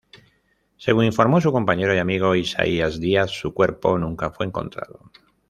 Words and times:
Según 0.77 1.05
informó 1.05 1.39
su 1.41 1.51
compañero 1.51 1.93
y 1.93 1.99
amigo 1.99 2.33
Isaías 2.33 2.99
Díaz, 2.99 3.29
su 3.29 3.53
cuerpo 3.53 3.99
nunca 3.99 4.31
fue 4.31 4.47
encontrado. 4.47 5.11